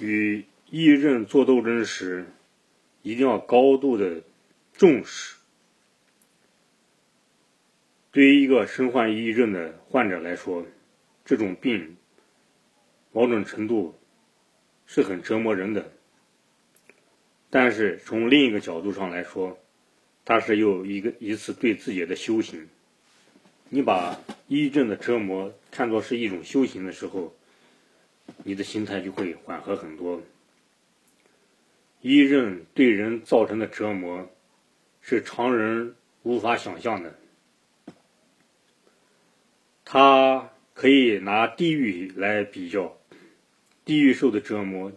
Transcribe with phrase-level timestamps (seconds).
[0.00, 2.26] 与抑郁症做斗争时，
[3.02, 4.22] 一定要高度的
[4.72, 5.36] 重视。
[8.10, 10.66] 对于一个身患抑郁症的患者来说，
[11.24, 11.96] 这种病
[13.12, 13.98] 某种程度
[14.86, 15.92] 是很折磨人的。
[17.50, 19.58] 但是从另一个角度上来说，
[20.24, 22.68] 它是又一个一次对自己的修行。
[23.70, 27.34] 你把抑郁症的折磨看作是一种修行的时候，
[28.44, 30.22] 你的心态就会缓和很多。
[32.00, 34.30] 抑郁症对人造成的折磨
[35.00, 37.18] 是常人无法想象的。
[39.84, 42.96] 他可以拿地狱来比较，
[43.84, 44.92] 地狱受的折磨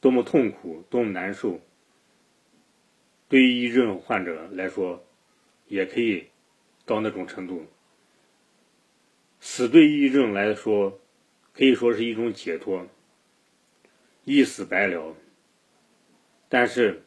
[0.00, 1.60] 多么痛苦，多么难受。
[3.28, 5.04] 对于抑郁症患者来说，
[5.68, 6.26] 也可以
[6.84, 7.66] 到那种程度。
[9.40, 11.00] 死对抑郁症来说，
[11.56, 12.86] 可以说是一种解脱，
[14.24, 15.14] 一死百了。
[16.48, 17.02] 但是，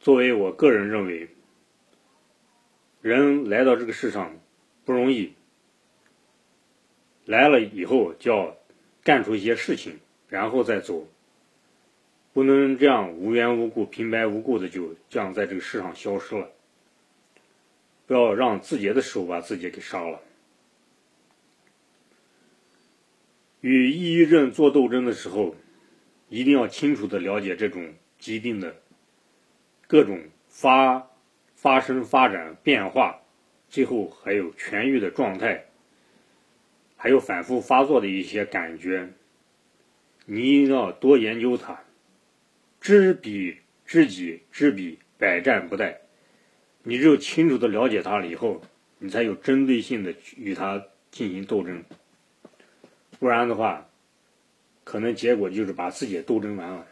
[0.00, 1.28] 作为我个人认为，
[3.02, 4.38] 人来到这个世上
[4.84, 5.34] 不容易，
[7.26, 8.56] 来了以后就要
[9.02, 11.06] 干出一些事情，然后再走，
[12.32, 16.50] 不能这样无缘无故、平白无故的就这样在这个世上消失了。
[18.06, 20.20] 不要让自己的手把自己给杀了。
[23.60, 25.54] 与抑郁症做斗争的时候，
[26.28, 28.76] 一定要清楚的了解这种疾病的
[29.86, 31.10] 各种发
[31.54, 33.20] 发生、发展、变化，
[33.68, 35.66] 最后还有痊愈的状态，
[36.96, 39.10] 还有反复发作的一些感觉。
[40.24, 41.82] 你一定要多研究它，
[42.80, 45.96] 知彼知己，知彼，百战不殆。
[46.84, 48.62] 你只有清楚的了解它了以后，
[49.00, 51.82] 你才有针对性的与它进行斗争，
[53.20, 53.88] 不然的话，
[54.82, 56.86] 可能结果就是把自己斗争完了。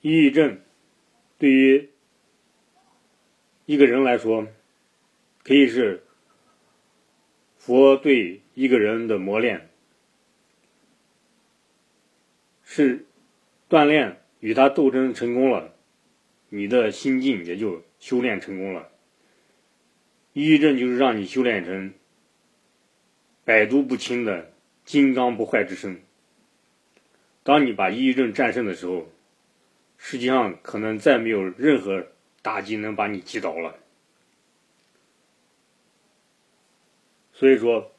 [0.00, 0.60] 抑郁症
[1.36, 1.90] 对于
[3.66, 4.46] 一个人来说，
[5.42, 6.04] 可以是
[7.58, 9.68] 佛对一个人的磨练，
[12.64, 13.04] 是
[13.68, 15.74] 锻炼与他斗争成功了。
[16.48, 18.90] 你的心境也就修炼成功了。
[20.32, 21.92] 抑郁症就是让你修炼成
[23.44, 24.52] 百毒不侵的
[24.84, 26.02] 金刚不坏之身。
[27.42, 29.10] 当你把抑郁症战胜的时候，
[29.96, 32.08] 实际上可能再没有任何
[32.42, 33.78] 打击能把你击倒了。
[37.32, 37.92] 所以说，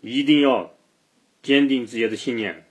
[0.00, 0.74] 一定要
[1.42, 2.66] 坚定自己的信念，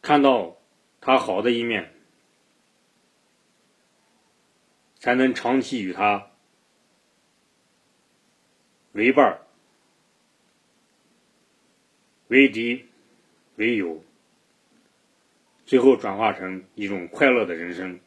[0.00, 0.56] 看到
[1.00, 1.92] 他好的一面。
[4.98, 6.30] 才能长期与他
[8.94, 9.40] 为伴儿、
[12.28, 12.86] 为敌、
[13.56, 14.04] 为友，
[15.66, 17.98] 最后转化成一种快乐的人生。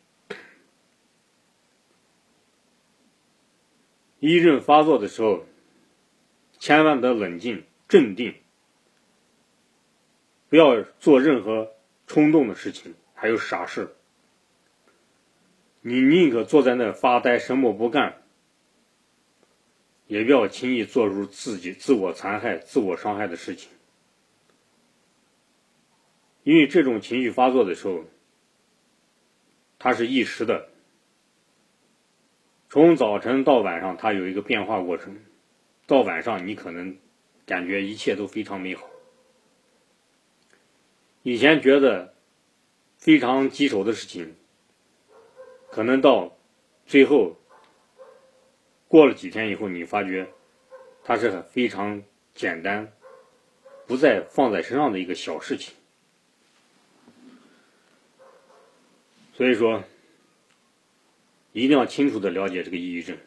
[4.19, 5.45] 抑郁症发作的时候，
[6.57, 8.35] 千万得冷静、镇定，
[10.47, 11.73] 不要做任何
[12.07, 13.93] 冲动的事情，还有傻事。
[15.81, 18.23] 你宁可坐在那发呆，什么不干，
[20.07, 23.69] 也不要轻易做出自己自我残害、自我伤害的事情，
[26.43, 28.05] 因为这种情绪发作的时候，
[29.77, 30.69] 它是一时的，
[32.69, 35.19] 从早晨到晚上，它有一个变化过程，
[35.85, 36.97] 到晚上你可能
[37.45, 38.89] 感觉一切都非常美好，
[41.23, 42.13] 以前觉得
[42.97, 44.35] 非常棘手的事情。
[45.69, 46.35] 可能到
[46.85, 47.36] 最后
[48.87, 50.27] 过了几天以后，你发觉
[51.03, 52.01] 它是非常
[52.33, 52.91] 简单，
[53.85, 55.73] 不再放在身上的一个小事情。
[59.33, 59.83] 所以说，
[61.51, 63.17] 一定要清楚的了解这个抑郁症，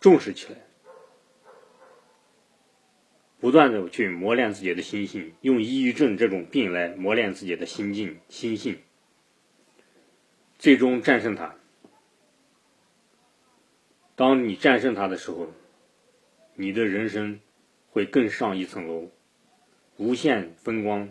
[0.00, 0.58] 重视起来，
[3.38, 8.80] 不断的去磨练自己的心性，用抑郁症这种病来磨练自己的心境、心性。
[10.58, 11.54] 最终战胜它。
[14.18, 15.46] 当你战胜它的时候，
[16.56, 17.38] 你的人生
[17.88, 19.10] 会更上一层楼，
[19.96, 21.10] 无限风光，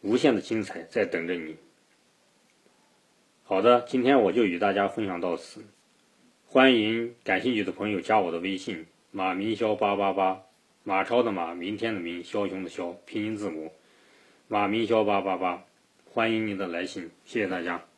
[0.00, 1.58] 无限的精彩在等着你。
[3.42, 5.62] 好的，今天我就与大家分享到此。
[6.46, 10.40] 欢迎感兴趣的朋友加我的微信：马明霄八八八，
[10.84, 13.74] 马超的马，明天的明，枭雄的枭，拼音字母，
[14.48, 15.66] 马明霄八八八。
[16.06, 17.89] 欢迎您的来信，谢谢大家。